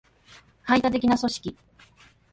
[0.63, 1.55] 排他的な組織